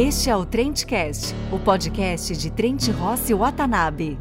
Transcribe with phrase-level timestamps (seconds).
[0.00, 4.16] Este é o Trendcast, o podcast de Trent Rossi Watanabe.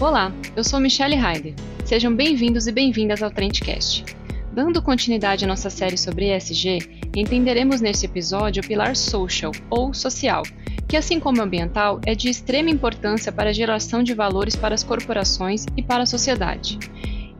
[0.00, 1.56] Olá, eu sou Michelle Heider.
[1.84, 4.04] Sejam bem-vindos e bem-vindas ao Trendcast.
[4.52, 10.44] Dando continuidade à nossa série sobre ESG, entenderemos neste episódio o pilar social ou social,
[10.86, 14.84] que, assim como ambiental, é de extrema importância para a geração de valores para as
[14.84, 16.78] corporações e para a sociedade.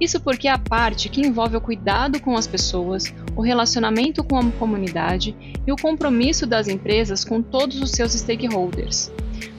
[0.01, 4.39] Isso porque é a parte que envolve o cuidado com as pessoas, o relacionamento com
[4.39, 9.12] a comunidade e o compromisso das empresas com todos os seus stakeholders.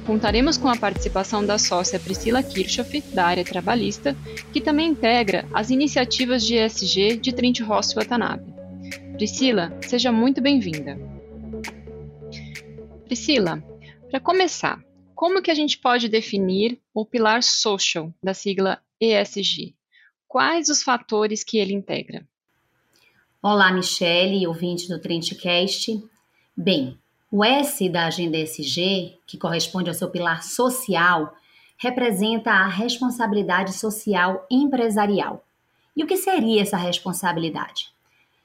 [0.06, 4.18] Contaremos com a participação da sócia Priscila Kirchhoff, da área trabalhista,
[4.52, 8.52] que também integra as iniciativas de ESG de Trent Ross Watanabe.
[9.14, 10.98] Priscila, seja muito bem-vinda.
[13.06, 13.64] Priscila,
[14.10, 14.84] para começar,
[15.14, 19.76] como que a gente pode definir o pilar social da sigla ESG?
[20.32, 22.26] Quais os fatores que ele integra?
[23.44, 26.02] Olá, Michele, ouvinte do Trendcast.
[26.56, 26.98] Bem,
[27.30, 31.36] o S da agenda ESG, que corresponde ao seu pilar social,
[31.78, 35.44] representa a responsabilidade social empresarial.
[35.98, 37.92] E o que seria essa responsabilidade?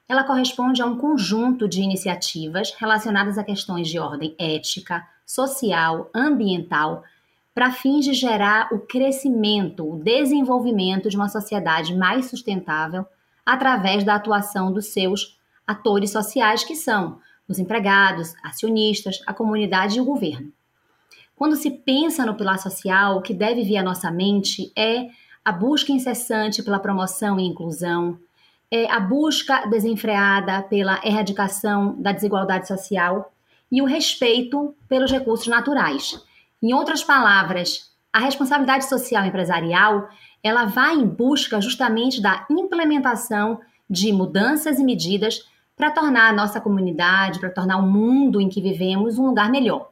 [0.08, 7.04] Ela corresponde a um conjunto de iniciativas relacionadas a questões de ordem ética, social, ambiental,
[7.56, 13.06] para fins de gerar o crescimento, o desenvolvimento de uma sociedade mais sustentável
[13.46, 20.02] através da atuação dos seus atores sociais, que são os empregados, acionistas, a comunidade e
[20.02, 20.52] o governo.
[21.34, 25.06] Quando se pensa no pilar social, o que deve vir à nossa mente é
[25.42, 28.18] a busca incessante pela promoção e inclusão,
[28.70, 33.32] é a busca desenfreada pela erradicação da desigualdade social
[33.72, 36.22] e o respeito pelos recursos naturais.
[36.62, 40.08] Em outras palavras, a responsabilidade social empresarial,
[40.42, 46.60] ela vai em busca justamente da implementação de mudanças e medidas para tornar a nossa
[46.60, 49.90] comunidade, para tornar o mundo em que vivemos um lugar melhor.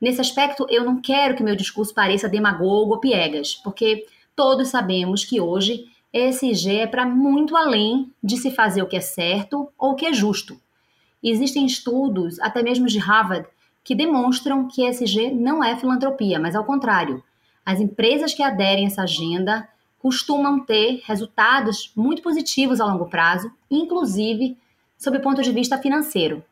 [0.00, 5.24] Nesse aspecto, eu não quero que meu discurso pareça demagogo ou piegas, porque todos sabemos
[5.24, 9.92] que hoje ESG é para muito além de se fazer o que é certo ou
[9.92, 10.60] o que é justo.
[11.22, 13.46] Existem estudos, até mesmo de Harvard,
[13.86, 17.22] que demonstram que ESG não é filantropia, mas ao contrário.
[17.64, 19.68] As empresas que aderem a essa agenda
[20.00, 24.58] costumam ter resultados muito positivos a longo prazo, inclusive
[24.98, 26.44] sob o ponto de vista financeiro.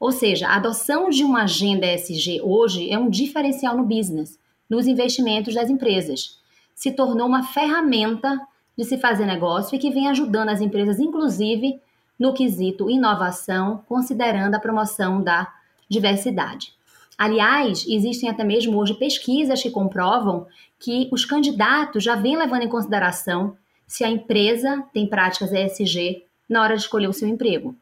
[0.00, 4.36] Ou seja, a adoção de uma agenda ESG hoje é um diferencial no business,
[4.68, 6.40] nos investimentos das empresas.
[6.74, 8.40] Se tornou uma ferramenta
[8.76, 11.80] de se fazer negócio e que vem ajudando as empresas, inclusive
[12.18, 15.61] no quesito inovação, considerando a promoção da
[15.92, 16.72] diversidade.
[17.16, 20.46] Aliás, existem até mesmo hoje pesquisas que comprovam
[20.80, 26.62] que os candidatos já vêm levando em consideração se a empresa tem práticas ESG na
[26.62, 27.76] hora de escolher o seu emprego.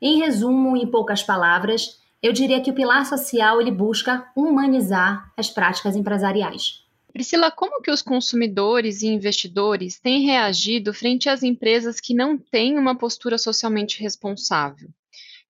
[0.00, 5.50] Em resumo, em poucas palavras, eu diria que o pilar social ele busca humanizar as
[5.50, 6.84] práticas empresariais.
[7.12, 12.78] Priscila, como que os consumidores e investidores têm reagido frente às empresas que não têm
[12.78, 14.88] uma postura socialmente responsável?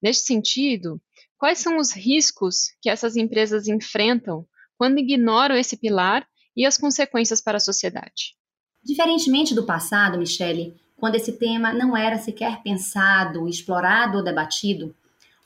[0.01, 1.01] Neste sentido,
[1.39, 4.45] quais são os riscos que essas empresas enfrentam
[4.77, 6.27] quando ignoram esse pilar
[6.57, 8.37] e as consequências para a sociedade?
[8.83, 14.95] Diferentemente do passado, Michele, quando esse tema não era sequer pensado, explorado ou debatido,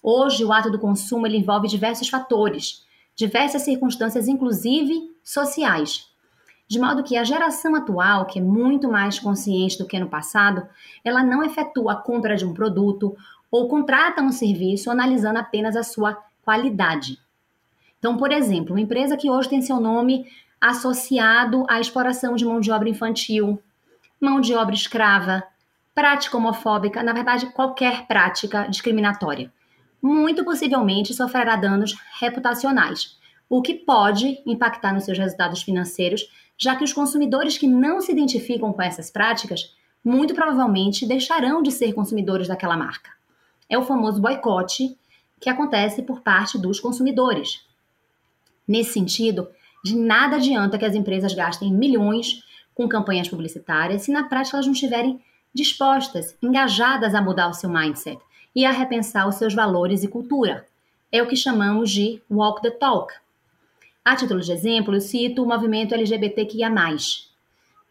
[0.02, 6.06] hoje o ato do consumo envolve diversos fatores, diversas circunstâncias, inclusive sociais.
[6.66, 10.66] De modo que a geração atual, que é muito mais consciente do que no passado,
[11.04, 13.14] ela não efetua a compra de um produto
[13.52, 17.18] ou contrata um serviço analisando apenas a sua qualidade.
[17.98, 20.26] Então, por exemplo, uma empresa que hoje tem seu nome
[20.58, 23.62] associado à exploração de mão de obra infantil,
[24.18, 25.44] mão de obra escrava,
[25.94, 29.52] prática homofóbica, na verdade, qualquer prática discriminatória.
[30.00, 33.18] Muito possivelmente sofrerá danos reputacionais,
[33.50, 36.26] o que pode impactar nos seus resultados financeiros,
[36.56, 41.70] já que os consumidores que não se identificam com essas práticas muito provavelmente deixarão de
[41.70, 43.21] ser consumidores daquela marca.
[43.72, 44.98] É o famoso boicote
[45.40, 47.64] que acontece por parte dos consumidores.
[48.68, 49.48] Nesse sentido,
[49.82, 52.44] de nada adianta que as empresas gastem milhões
[52.74, 55.18] com campanhas publicitárias se na prática elas não estiverem
[55.54, 58.20] dispostas, engajadas a mudar o seu mindset
[58.54, 60.66] e a repensar os seus valores e cultura.
[61.10, 63.14] É o que chamamos de walk the talk.
[64.04, 66.70] A título de exemplo, eu cito o movimento LGBTQIA+,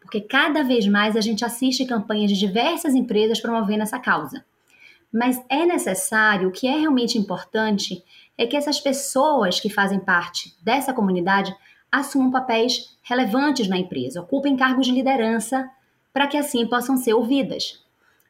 [0.00, 4.44] porque cada vez mais a gente assiste campanhas de diversas empresas promovendo essa causa.
[5.12, 8.02] Mas é necessário, o que é realmente importante,
[8.38, 11.54] é que essas pessoas que fazem parte dessa comunidade
[11.90, 15.68] assumam papéis relevantes na empresa, ocupem cargos de liderança
[16.12, 17.84] para que assim possam ser ouvidas.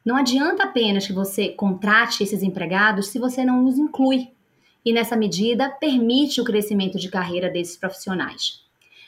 [0.05, 4.33] Não adianta apenas que você contrate esses empregados se você não os inclui.
[4.85, 8.61] e, nessa medida, permite o crescimento de carreira desses profissionais.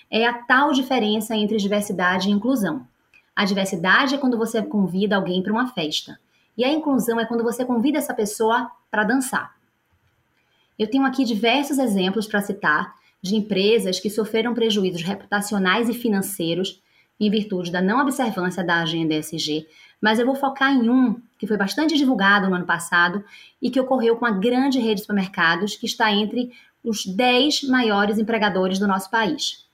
[0.08, 2.86] É a tal diferença entre diversidade e inclusão.
[3.34, 6.16] A diversidade é quando você convida alguém para uma festa,
[6.56, 9.54] e a inclusão é quando você convida essa pessoa para dançar.
[10.78, 16.82] Eu tenho aqui diversos exemplos para citar de empresas que sofreram prejuízos reputacionais e financeiros
[17.18, 19.66] em virtude da não observância da agenda ESG,
[20.00, 23.24] mas eu vou focar em um que foi bastante divulgado no ano passado
[23.62, 26.52] e que ocorreu com a grande rede de supermercados que está entre
[26.82, 29.64] os 10 maiores empregadores do nosso país.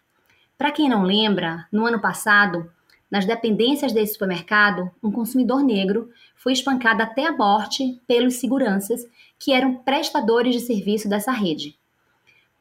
[0.57, 2.71] Para quem não lembra, no ano passado,
[3.11, 9.05] nas dependências desse supermercado, um consumidor negro foi espancado até a morte pelos seguranças
[9.39, 11.77] que eram prestadores de serviço dessa rede.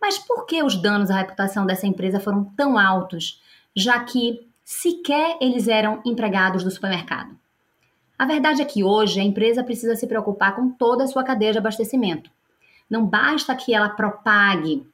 [0.02, 3.42] Mas por que os danos à reputação dessa empresa foram tão altos,
[3.76, 7.38] já que sequer eles eram empregados do supermercado?
[8.18, 11.52] A verdade é que hoje a empresa precisa se preocupar com toda a sua cadeia
[11.52, 12.30] de abastecimento.
[12.90, 14.86] Não basta que ela propague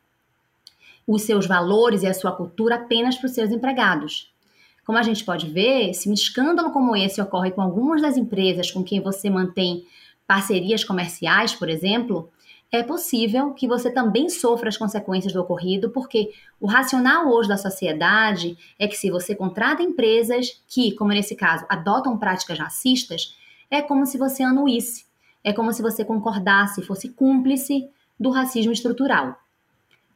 [1.08, 4.35] os seus valores e a sua cultura apenas para os seus empregados.
[4.86, 8.70] Como a gente pode ver, se um escândalo como esse ocorre com algumas das empresas
[8.70, 9.86] com quem você mantém
[10.28, 12.30] parcerias comerciais, por exemplo,
[12.72, 17.58] é possível que você também sofra as consequências do ocorrido, porque o racional hoje da
[17.58, 23.36] sociedade é que se você contrata empresas que, como nesse caso, adotam práticas racistas,
[23.72, 25.06] é como se você anuísse,
[25.44, 27.90] é como se você concordasse, fosse cúmplice
[28.20, 29.36] do racismo estrutural.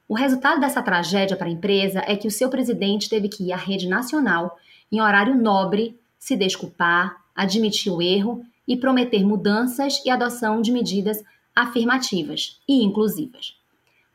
[0.10, 3.52] O resultado dessa tragédia para a empresa é que o seu presidente teve que ir
[3.52, 4.58] à rede nacional,
[4.92, 11.24] em horário nobre, se desculpar, admitir o erro e prometer mudanças e adoção de medidas
[11.56, 13.56] afirmativas e inclusivas.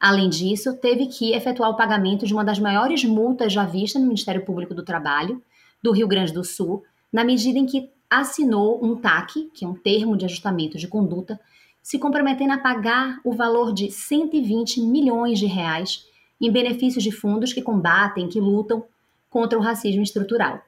[0.01, 4.09] Além disso, teve que efetuar o pagamento de uma das maiores multas já vistas no
[4.09, 5.41] Ministério Público do Trabalho
[5.81, 6.83] do Rio Grande do Sul,
[7.13, 11.39] na medida em que assinou um TAC, que é um termo de ajustamento de conduta,
[11.85, 16.07] se comprometendo a pagar o valor de 120 milhões de reais
[16.41, 18.87] em benefícios de fundos que combatem, que lutam
[19.29, 20.63] contra o racismo estrutural.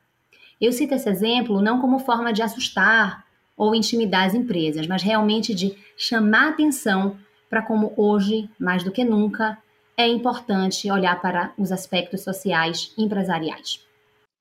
[0.60, 3.24] Eu cito esse exemplo não como forma de assustar
[3.56, 7.16] ou intimidar as empresas, mas realmente de chamar atenção
[7.48, 9.56] para como hoje, mais do que nunca,
[9.96, 13.80] é importante olhar para os aspectos sociais e empresariais.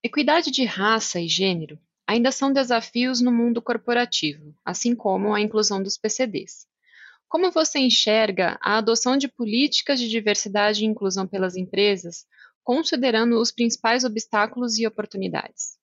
[0.03, 5.81] Equidade de raça e gênero ainda são desafios no mundo corporativo, assim como a inclusão
[5.81, 6.67] dos PCDs.
[7.27, 12.25] Como você enxerga a adoção de políticas de diversidade e inclusão pelas empresas,
[12.63, 15.77] considerando os principais obstáculos e oportunidades?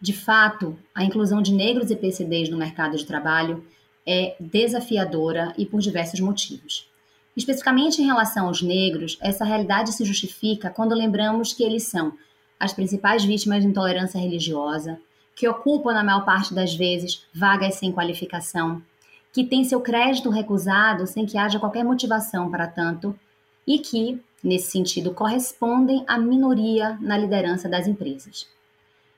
[0.00, 3.64] De fato, a inclusão de negros e PCDs no mercado de trabalho
[4.06, 6.88] é desafiadora e por diversos motivos.
[7.36, 12.16] Especificamente em relação aos negros, essa realidade se justifica quando lembramos que eles são
[12.58, 14.98] as principais vítimas de intolerância religiosa,
[15.36, 18.82] que ocupam, na maior parte das vezes, vagas sem qualificação,
[19.30, 23.14] que têm seu crédito recusado sem que haja qualquer motivação para tanto
[23.66, 28.48] e que, nesse sentido, correspondem à minoria na liderança das empresas.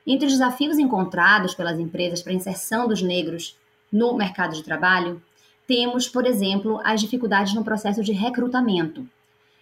[0.05, 3.57] Entre os desafios encontrados pelas empresas para a inserção dos negros
[3.89, 5.21] no mercado de trabalho,
[5.65, 9.07] temos, por exemplo, as dificuldades no processo de recrutamento.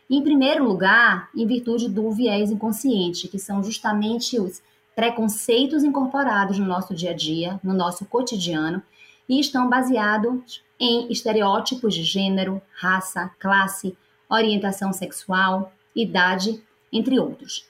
[0.09, 4.61] Em primeiro lugar, em virtude do viés inconsciente, que são justamente os
[4.97, 8.81] preconceitos incorporados no nosso dia a dia, no nosso cotidiano,
[9.29, 13.95] e estão baseados em estereótipos de gênero, raça, classe,
[14.27, 16.59] orientação sexual, idade,
[16.91, 17.67] entre outros.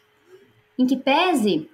[0.79, 1.69] Em que pese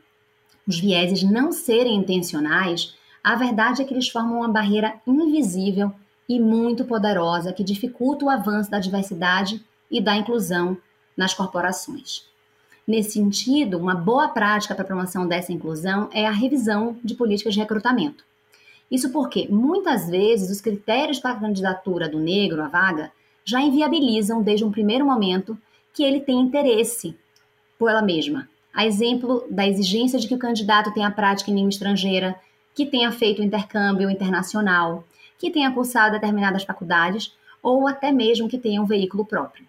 [0.67, 5.93] os vieses não serem intencionais, a verdade é que eles formam uma barreira invisível
[6.27, 10.75] e muito poderosa que dificulta o avanço da diversidade e da inclusão
[11.15, 12.33] nas corporações.
[12.86, 17.54] Nesse sentido, uma boa prática para a promoção dessa inclusão é a revisão de políticas
[17.54, 18.25] de recrutamento.
[18.92, 23.12] Isso porque, muitas vezes, os critérios para a candidatura do negro à vaga
[23.46, 25.58] já inviabilizam, desde um primeiro momento,
[25.94, 27.16] que ele tem interesse
[27.80, 31.70] por ela mesma, a exemplo da exigência de que o candidato tenha prática em língua
[31.70, 32.36] estrangeira,
[32.75, 35.06] que tenha feito intercâmbio internacional,
[35.38, 39.66] que tenha cursado determinadas faculdades ou até mesmo que tenha um veículo próprio.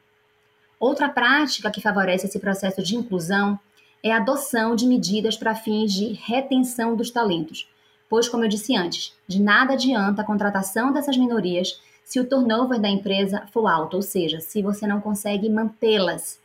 [0.84, 3.58] Outra prática que favorece esse processo de inclusão
[4.02, 7.66] é a adoção de medidas para fins de retenção dos talentos,
[8.06, 12.78] pois, como eu disse antes, de nada adianta a contratação dessas minorias se o turnover
[12.78, 16.38] da empresa for alto, ou seja, se você não consegue mantê-las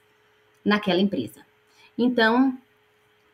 [0.63, 1.41] naquela empresa.
[1.97, 2.57] Então,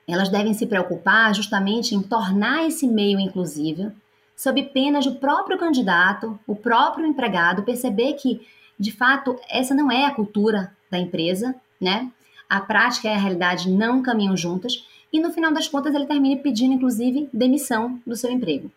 [0.07, 3.91] elas devem se preocupar justamente em tornar esse meio inclusivo,
[4.35, 8.41] sob pena de o próprio candidato, o próprio empregado perceber que,
[8.79, 12.09] de fato, essa não é a cultura da empresa, né?
[12.49, 16.37] A prática e a realidade não caminham juntas e, no final das contas, ele termine
[16.37, 18.71] pedindo, inclusive, demissão do seu emprego.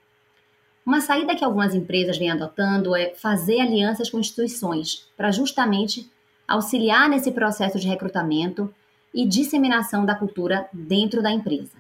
[0.85, 6.11] Uma saída que algumas empresas vêm adotando é fazer alianças com instituições para justamente
[6.47, 8.75] auxiliar nesse processo de recrutamento
[9.15, 11.77] e disseminação da cultura dentro da empresa.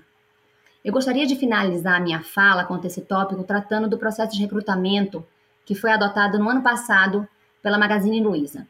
[0.85, 5.26] Eu gostaria de finalizar minha fala quanto a esse tópico tratando do processo de recrutamento
[5.64, 7.26] que foi adotado no ano passado
[7.62, 8.66] pela Magazine Luiza.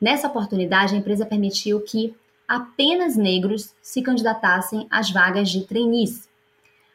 [0.00, 2.14] Nessa oportunidade, a empresa permitiu que
[2.46, 6.28] apenas negros se candidatassem às vagas de trainees.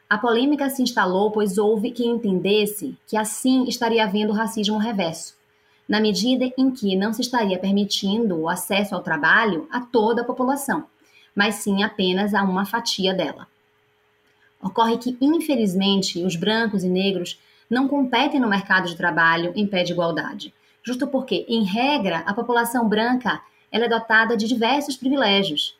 [0.08, 5.36] A polêmica se instalou pois houve quem entendesse que assim estaria havendo racismo reverso,
[5.88, 10.24] na medida em que não se estaria permitindo o acesso ao trabalho a toda a
[10.24, 10.84] população,
[11.34, 13.46] mas sim apenas a uma fatia dela.
[14.62, 19.82] Ocorre que, infelizmente, os brancos e negros não competem no mercado de trabalho em pé
[19.82, 20.52] de igualdade,
[20.82, 25.78] justo porque, em regra, a população branca ela é dotada de diversos privilégios.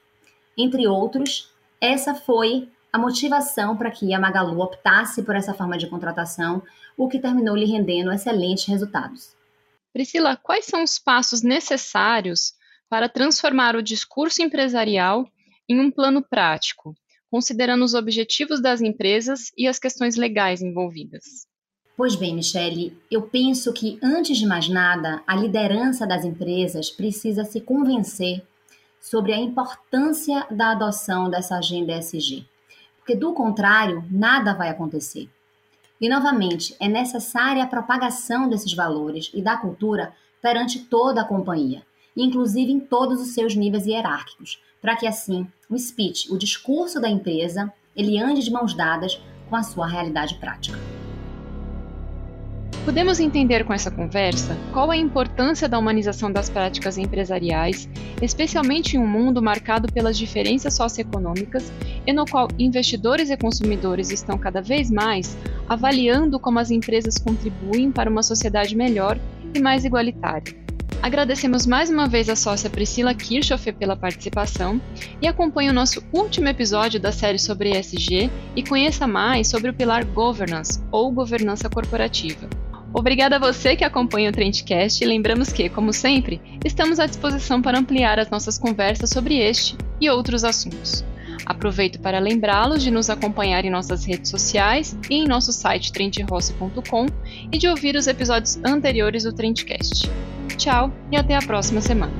[0.56, 5.88] Entre outros, essa foi a motivação para que a Magalu optasse por essa forma de
[5.88, 6.62] contratação,
[6.96, 9.34] o que terminou lhe rendendo excelentes resultados.
[9.92, 12.52] Priscila, quais são os passos necessários
[12.88, 15.26] para transformar o discurso empresarial
[15.68, 16.94] em um plano prático,
[17.30, 21.46] considerando os objetivos das empresas e as questões legais envolvidas?
[22.00, 27.44] Pois bem, Michele, eu penso que, antes de mais nada, a liderança das empresas precisa
[27.44, 28.42] se convencer
[28.98, 32.48] sobre a importância da adoção dessa agenda ESG.
[32.96, 35.28] Porque, do contrário, nada vai acontecer.
[36.00, 41.82] E, novamente, é necessária a propagação desses valores e da cultura perante toda a companhia,
[42.16, 47.10] inclusive em todos os seus níveis hierárquicos, para que, assim, o speech, o discurso da
[47.10, 50.78] empresa, ele ande de mãos dadas com a sua realidade prática.
[52.84, 57.88] Podemos entender com essa conversa qual a importância da humanização das práticas empresariais,
[58.22, 61.70] especialmente em um mundo marcado pelas diferenças socioeconômicas
[62.06, 65.36] e no qual investidores e consumidores estão cada vez mais
[65.68, 69.18] avaliando como as empresas contribuem para uma sociedade melhor
[69.54, 70.58] e mais igualitária.
[71.02, 74.80] Agradecemos mais uma vez a sócia Priscila Kirchhoff pela participação
[75.20, 79.74] e acompanhe o nosso último episódio da série sobre ESG e conheça mais sobre o
[79.74, 82.48] pilar Governance ou governança corporativa.
[82.92, 87.62] Obrigada a você que acompanha o Trendcast e lembramos que, como sempre, estamos à disposição
[87.62, 91.04] para ampliar as nossas conversas sobre este e outros assuntos.
[91.46, 97.06] Aproveito para lembrá-los de nos acompanhar em nossas redes sociais e em nosso site trendrossi.com
[97.52, 100.10] e de ouvir os episódios anteriores do Trendcast.
[100.56, 102.12] Tchau e até a próxima semana.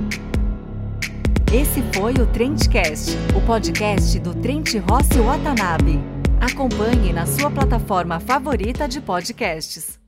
[1.52, 6.00] Esse foi o Trendcast, o podcast do Trent Rossi Watanabe.
[6.40, 9.99] Acompanhe na sua plataforma favorita de podcasts.